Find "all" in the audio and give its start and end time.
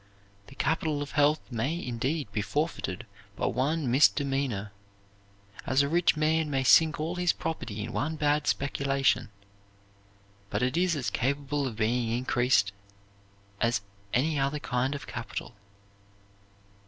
6.99-7.17